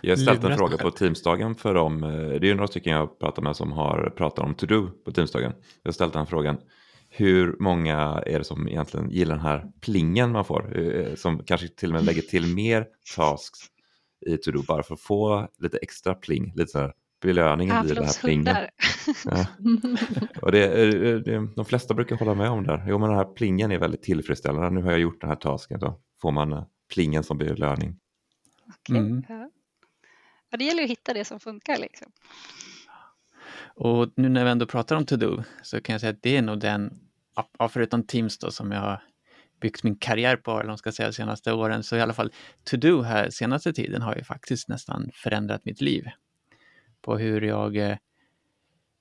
[0.00, 2.04] Jag har ställt en fråga på Teamsdagen för dem.
[2.04, 5.12] Eh, det är ju några stycken jag pratar med som har pratat om to-do på
[5.12, 5.52] Teamsdagen.
[5.82, 6.58] Jag har ställt den frågan.
[7.14, 10.78] hur många är det som egentligen gillar den här plingen man får?
[10.78, 13.58] Eh, som kanske till och med lägger till mer tasks
[14.26, 16.92] i to-do bara för att få lite extra pling, lite så här
[17.22, 18.56] belöningen blir den här plingen.
[19.24, 19.46] Ja.
[20.42, 20.68] Och det,
[21.18, 22.84] det, de flesta brukar hålla med om det.
[22.88, 24.70] Jo, men den här plingen är väldigt tillfredsställande.
[24.70, 26.64] Nu har jag gjort den här tasken, då får man eh,
[26.94, 27.98] plingen som belöning.
[28.68, 28.98] Okay.
[28.98, 29.22] Mm.
[29.28, 29.50] Ja.
[30.52, 31.78] Ja, det gäller att hitta det som funkar.
[31.78, 32.12] Liksom.
[33.74, 36.42] Och nu när vi ändå pratar om to-do så kan jag säga att det är
[36.42, 37.00] nog den,
[37.70, 39.02] förutom Teams då som jag har
[39.60, 42.32] byggt min karriär på, eller man ska säga, de senaste åren, så i alla fall
[42.70, 46.04] to-do här senaste tiden har ju faktiskt nästan förändrat mitt liv.
[47.02, 47.96] På hur jag, eh,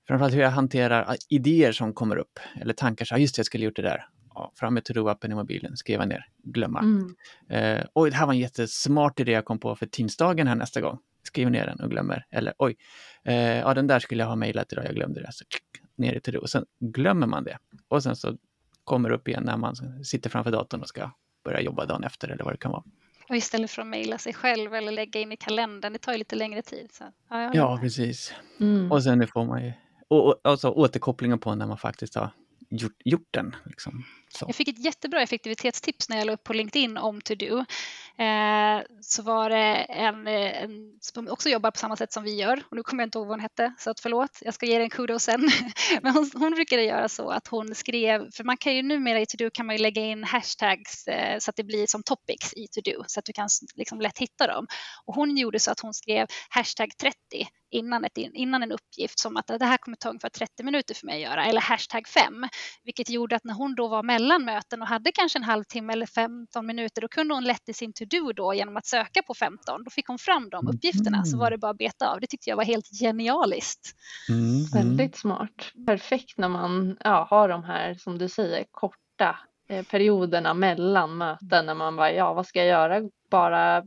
[0.07, 3.65] framförallt hur jag hanterar idéer som kommer upp, eller tankar, så just det, jag skulle
[3.65, 4.05] gjort det där.
[4.33, 6.79] Ja, fram med to-do-appen i mobilen, skriva ner, glömma.
[6.79, 7.15] Mm.
[7.49, 10.81] Eh, oj, det här var en jättesmart idé jag kom på för Teamsdagen här nästa
[10.81, 12.25] gång skriver ner den och glömmer.
[12.29, 12.77] Eller oj,
[13.23, 15.31] eh, ja den där skulle jag ha mejlat idag, jag glömde det.
[15.31, 17.57] Så klick, ner i to och sen glömmer man det.
[17.87, 18.37] Och sen så
[18.83, 21.11] kommer det upp igen när man sitter framför datorn och ska
[21.43, 22.83] börja jobba dagen efter eller vad det kan vara.
[23.29, 26.17] Och istället för att mejla sig själv eller lägga in i kalendern, det tar ju
[26.17, 26.89] lite längre tid.
[26.91, 28.33] Så, ja, ja, precis.
[28.59, 28.91] Mm.
[28.91, 29.73] Och sen får man ju
[30.07, 32.29] och, och, alltså återkopplingen på när man faktiskt har
[32.69, 33.55] gjort, gjort den.
[33.65, 34.03] Liksom.
[34.41, 37.65] Jag fick ett jättebra effektivitetstips när jag la upp på LinkedIn om To Do.
[38.21, 42.35] Eh, så var det en, eh, en, som också jobbar på samma sätt som vi
[42.35, 44.65] gör och nu kommer jag inte ihåg vad hon hette så att förlåt, jag ska
[44.65, 45.49] ge dig en kudos sen.
[46.01, 49.25] Men hon, hon brukade göra så att hon skrev, för man kan ju numera i
[49.25, 52.53] To Do kan man ju lägga in hashtags eh, så att det blir som topics
[52.53, 54.67] i To Do så att du kan liksom lätt hitta dem.
[55.05, 57.15] Och hon gjorde så att hon skrev hashtag 30
[57.71, 61.05] innan, ett, innan en uppgift som att det här kommer ta ungefär 30 minuter för
[61.05, 62.47] mig att göra eller hashtag 5
[62.83, 66.05] vilket gjorde att när hon då var mellan möten och hade kanske en halvtimme eller
[66.05, 69.83] 15 minuter då kunde hon lätt i sin to-do då genom att söka på 15
[69.83, 72.19] då fick hon fram de uppgifterna så var det bara att beta av.
[72.19, 73.95] Det tyckte jag var helt genialiskt.
[74.29, 74.65] Mm, mm.
[74.73, 75.71] Väldigt smart.
[75.85, 81.65] Perfekt när man ja, har de här som du säger korta eh, perioderna mellan möten
[81.65, 83.83] när man bara ja vad ska jag göra bara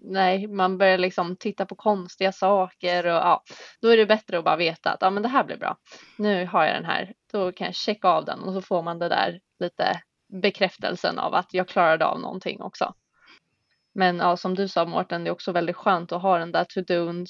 [0.00, 3.42] nej, man börjar liksom titta på konstiga saker och ja,
[3.80, 5.76] då är det bättre att bara veta att ja, men det här blir bra.
[6.16, 8.98] Nu har jag den här, då kan jag checka av den och så får man
[8.98, 10.00] det där lite
[10.42, 12.94] bekräftelsen av att jag klarade av någonting också.
[13.98, 16.64] Men ja, som du sa Mårten, det är också väldigt skönt att ha den där
[16.64, 17.26] to-don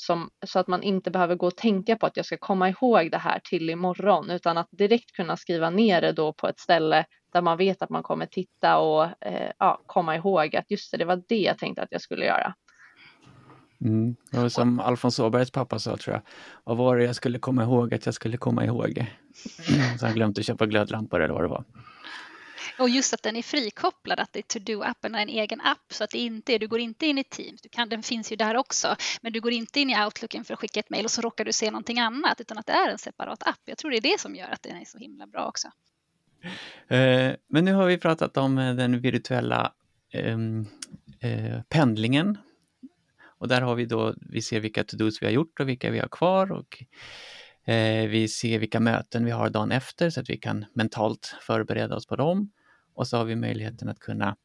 [0.46, 3.18] så att man inte behöver gå och tänka på att jag ska komma ihåg det
[3.18, 7.42] här till imorgon utan att direkt kunna skriva ner det då på ett ställe där
[7.42, 11.04] man vet att man kommer titta och eh, ja, komma ihåg att just det, det
[11.04, 12.54] var det jag tänkte att jag skulle göra.
[13.80, 14.16] Mm.
[14.30, 16.22] Det var som Alfons Åbergs pappa sa tror jag.
[16.64, 19.06] Vad var det jag skulle komma ihåg att jag skulle komma ihåg?
[20.00, 21.64] Så han glömde köpa glödlampor eller vad det var.
[22.78, 26.04] Och just att den är frikopplad, att det är To-Do-appen är en egen app så
[26.04, 28.36] att det inte är, du går inte in i Teams, du kan, den finns ju
[28.36, 31.10] där också, men du går inte in i Outlooken för att skicka ett mejl och
[31.10, 33.60] så råkar du se någonting annat utan att det är en separat app.
[33.64, 35.68] Jag tror det är det som gör att den är så himla bra också.
[36.88, 39.72] Eh, men nu har vi pratat om eh, den virtuella
[40.12, 40.66] ehm,
[41.20, 42.38] eh, pendlingen.
[43.38, 45.98] Och där har vi då, vi ser vilka to-dos vi har gjort och vilka vi
[45.98, 46.84] har kvar och
[47.72, 51.96] eh, vi ser vilka möten vi har dagen efter så att vi kan mentalt förbereda
[51.96, 52.50] oss på dem.
[52.98, 54.36] Och så har vi möjligheten att kunna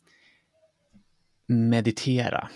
[1.48, 2.50] meditera.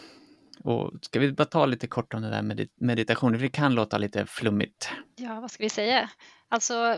[0.64, 3.76] Och ska vi bara ta lite kort om det där med meditation, för det kan
[3.76, 4.90] låta lite flummigt.
[5.16, 6.10] Ja, vad ska vi säga?
[6.48, 6.98] Alltså,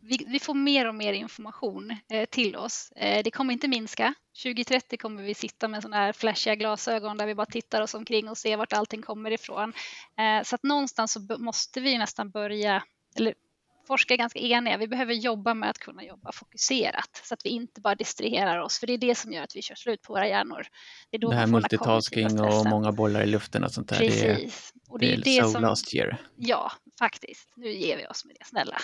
[0.00, 2.92] vi, vi, får mer och mer information eh, till oss.
[2.96, 4.14] Eh, det kommer inte minska.
[4.42, 8.28] 2030 kommer vi sitta med sådana här flashiga glasögon där vi bara tittar oss omkring
[8.28, 9.72] och ser vart allting kommer ifrån.
[10.18, 12.82] Eh, så att någonstans så måste vi nästan börja,
[13.16, 13.34] eller
[13.90, 17.50] forskare är ganska eniga, vi behöver jobba med att kunna jobba fokuserat så att vi
[17.50, 20.12] inte bara distraherar oss, för det är det som gör att vi kör slut på
[20.12, 20.66] våra hjärnor.
[21.10, 23.98] Det, är då det här multitasking och många bollar i luften och sånt där.
[23.98, 24.22] Precis.
[24.22, 26.16] Det är, och det, det är det so som, last year.
[26.36, 27.48] Ja, faktiskt.
[27.56, 28.78] Nu ger vi oss med det, snälla.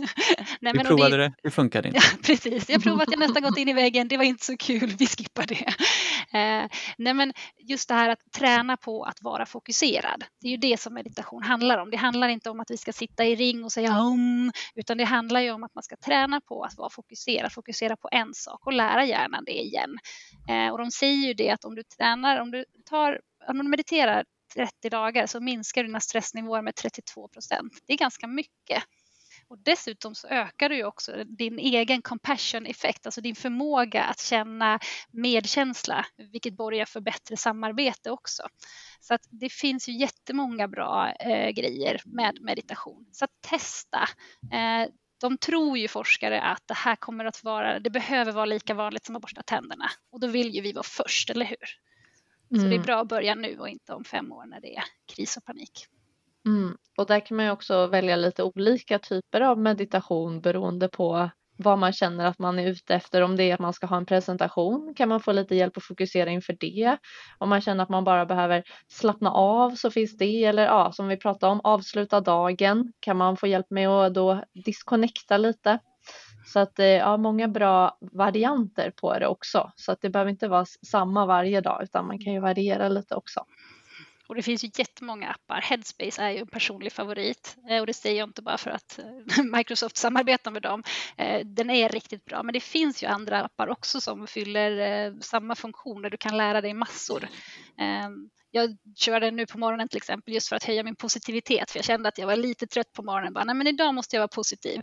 [0.60, 2.00] Nej, vi provade det, det funkade inte.
[2.02, 4.56] Ja, precis, jag har provat, jag nästan gått in i väggen, det var inte så
[4.56, 5.74] kul, vi skippar det.
[6.38, 10.56] Eh, nej, men just det här att träna på att vara fokuserad, det är ju
[10.56, 11.90] det som meditation handlar om.
[11.90, 15.04] Det handlar inte om att vi ska sitta i ring och säga om, utan det
[15.04, 18.66] handlar ju om att man ska träna på att vara fokuserad, fokusera på en sak
[18.66, 19.98] och lära hjärnan det igen.
[20.48, 23.64] Eh, och de säger ju det att om du tränar, om du tar om du
[23.64, 27.72] mediterar 30 dagar så minskar dina stressnivåer med 32 procent.
[27.86, 28.84] Det är ganska mycket.
[29.48, 34.20] Och dessutom så ökar du ju också din egen compassion effekt, alltså din förmåga att
[34.20, 34.78] känna
[35.12, 38.42] medkänsla, vilket borgar för bättre samarbete också.
[39.00, 43.06] Så att det finns ju jättemånga bra eh, grejer med meditation.
[43.12, 44.08] Så att testa.
[44.52, 44.88] Eh,
[45.20, 49.06] de tror ju forskare att det här kommer att vara, det behöver vara lika vanligt
[49.06, 51.89] som att borsta tänderna och då vill ju vi vara först, eller hur?
[52.50, 52.68] Så mm.
[52.68, 52.86] det är mm.
[52.86, 54.84] bra att börja nu och inte om fem år när det är
[55.14, 55.86] kris och panik.
[56.46, 56.76] Mm.
[56.98, 61.78] Och där kan man ju också välja lite olika typer av meditation beroende på vad
[61.78, 63.22] man känner att man är ute efter.
[63.22, 65.84] Om det är att man ska ha en presentation kan man få lite hjälp att
[65.84, 66.96] fokusera inför det.
[67.38, 70.44] Om man känner att man bara behöver slappna av så finns det.
[70.44, 74.44] Eller ja, som vi pratade om, avsluta dagen kan man få hjälp med att då
[74.64, 75.78] disconnecta lite.
[76.46, 79.72] Så att eh, ja, många bra varianter på det också.
[79.76, 83.14] Så att det behöver inte vara samma varje dag utan man kan ju variera lite
[83.14, 83.44] också.
[84.26, 85.60] Och det finns ju jättemånga appar.
[85.60, 88.98] Headspace är ju en personlig favorit eh, och det säger jag inte bara för att
[88.98, 90.82] eh, Microsoft samarbetar med dem.
[91.44, 96.10] Den är riktigt bra, men det finns ju andra appar också som fyller samma funktioner.
[96.10, 97.28] Du kan lära dig massor.
[97.78, 101.70] Ehm, jag kör den nu på morgonen till exempel just för att höja min positivitet
[101.70, 103.32] för jag kände att jag var lite trött på morgonen.
[103.32, 104.80] Bara, Nej, men idag måste jag vara positiv.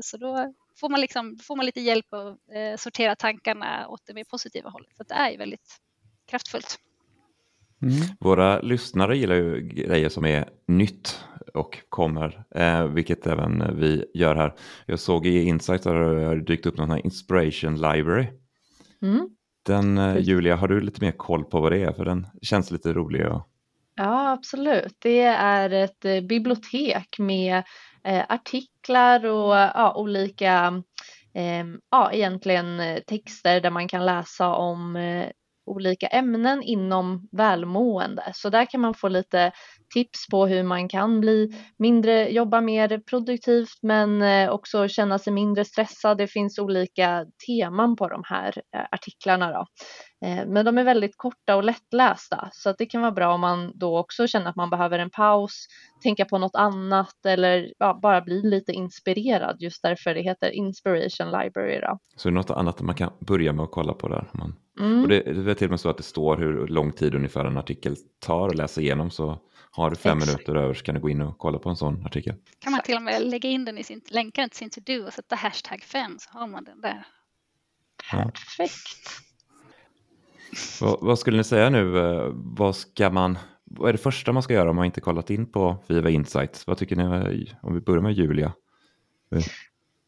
[0.00, 4.14] Så då får man, liksom, får man lite hjälp att eh, sortera tankarna åt det
[4.14, 4.96] mer positiva hållet.
[4.96, 5.78] Så det är ju väldigt
[6.30, 6.78] kraftfullt.
[7.82, 7.94] Mm.
[8.20, 14.36] Våra lyssnare gillar ju grejer som är nytt och kommer, eh, vilket även vi gör
[14.36, 14.54] här.
[14.86, 18.26] Jag såg i Insight att det har dykt upp någon här Inspiration Library.
[19.02, 19.28] Mm.
[19.62, 21.92] Den, eh, Julia, har du lite mer koll på vad det är?
[21.92, 23.26] För den känns lite rolig.
[23.26, 23.48] Och...
[23.94, 24.96] Ja, absolut.
[24.98, 27.62] Det är ett eh, bibliotek med
[28.04, 30.82] eh, artiklar och ja, olika
[31.34, 34.96] eh, ja, egentligen eh, texter där man kan läsa om
[35.66, 38.22] olika ämnen inom välmående.
[38.34, 39.52] Så där kan man få lite
[39.94, 45.32] tips på hur man kan bli mindre, jobba mer produktivt men eh, också känna sig
[45.32, 46.18] mindre stressad.
[46.18, 49.52] Det finns olika teman på de här eh, artiklarna.
[49.52, 49.66] Då.
[50.22, 53.40] Eh, men de är väldigt korta och lättlästa så att det kan vara bra om
[53.40, 55.66] man då också känner att man behöver en paus,
[56.02, 61.26] tänka på något annat eller ja, bara bli lite inspirerad just därför det heter Inspiration
[61.26, 61.80] Library.
[61.80, 61.98] Då.
[62.16, 64.30] Så det är något annat man kan börja med att kolla på där?
[64.32, 64.54] Man...
[64.80, 65.02] Mm.
[65.02, 67.44] Och det, det är till och med så att det står hur lång tid ungefär
[67.44, 69.38] en artikel tar att läsa igenom så
[69.70, 70.32] har du fem Exakt.
[70.32, 72.34] minuter över så kan du gå in och kolla på en sån artikel.
[72.58, 75.12] Kan man till och med lägga in den i sin, länka till sin to-do och
[75.12, 77.06] sätta hashtag 5 så har man den där.
[78.10, 79.31] Perfekt.
[80.80, 81.98] Vad, vad, skulle ni säga nu?
[81.98, 85.30] Eh, vad ska man vad är det första man ska göra om man inte kollat
[85.30, 86.66] in på Viva Insights?
[86.66, 88.52] Vad tycker ni eh, om vi börjar med Julia?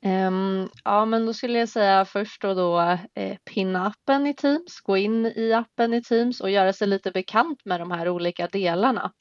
[0.05, 2.81] Um, ja, men då skulle jag säga först då, då
[3.15, 7.11] eh, pinna appen i Teams, gå in i appen i Teams och göra sig lite
[7.11, 9.13] bekant med de här olika delarna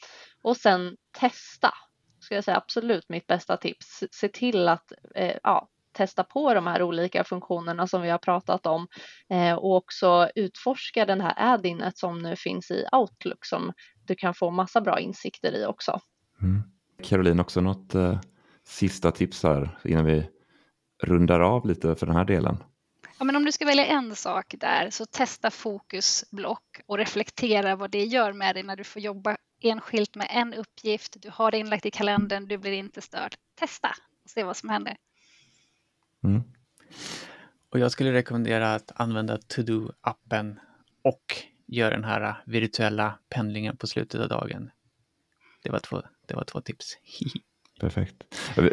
[0.42, 1.74] och sen testa.
[2.20, 4.04] Ska jag säga absolut mitt bästa tips.
[4.12, 8.66] Se till att eh, ja, testa på de här olika funktionerna som vi har pratat
[8.66, 8.88] om
[9.30, 13.74] eh, och också utforska den här add-inet som nu finns i Outlook som
[14.06, 16.00] du kan få massa bra insikter i också.
[16.42, 16.64] Mm.
[17.04, 18.20] Caroline, också något eh,
[18.64, 20.30] sista tips här innan vi
[21.04, 22.58] rundar av lite för den här delen?
[23.18, 27.92] Ja, men om du ska välja en sak där så testa fokusblock och reflektera vad
[27.92, 31.18] det gör med dig när du får jobba enskilt med en uppgift.
[31.22, 33.36] Du har det inlagt i kalendern, du blir inte störd.
[33.60, 33.88] Testa
[34.24, 34.98] och se vad som händer.
[36.24, 36.44] Mm.
[37.70, 40.60] Och jag skulle rekommendera att använda To-Do-appen
[41.02, 41.36] och
[41.68, 44.70] göra den här virtuella pendlingen på slutet av dagen.
[45.64, 46.98] Det var två, det var två tips.
[47.80, 48.16] Perfekt.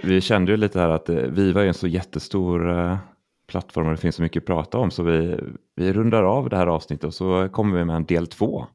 [0.03, 2.99] Vi kände ju lite här att eh, Viva är en så jättestor eh,
[3.47, 5.41] plattform och det finns så mycket att prata om så vi,
[5.75, 8.67] vi rundar av det här avsnittet och så kommer vi med en del två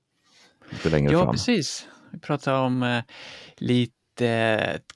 [0.70, 1.28] lite längre ja, fram.
[1.28, 1.88] Ja, precis.
[2.12, 3.04] Vi pratar om eh,
[3.58, 3.95] lite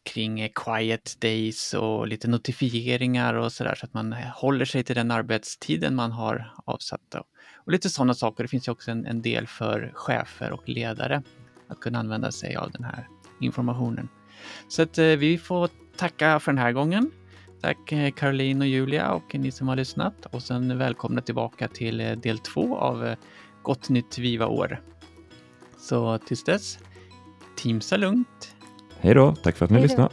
[0.03, 4.95] kring quiet days och lite notifieringar och sådär så att man eh, håller sig till
[4.95, 7.15] den arbetstiden man har avsatt.
[7.55, 8.43] Och lite sådana saker.
[8.43, 11.23] Det finns ju också en, en del för chefer och ledare
[11.67, 13.08] att kunna använda sig av den här
[13.39, 14.10] informationen.
[14.67, 17.12] Så att eh, vi får tacka för den här gången.
[17.62, 21.97] Tack eh, Caroline och Julia och ni som har lyssnat och sen välkomna tillbaka till
[21.97, 23.15] del två av
[23.63, 24.82] Gott Nytt Viva År.
[25.77, 26.79] Så tills dess,
[27.58, 28.55] teamsa lugnt.
[29.01, 30.09] Hej då, tack för att ni lyssnade.